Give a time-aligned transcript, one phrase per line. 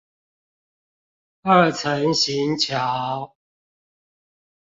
[1.43, 3.35] 二層行橋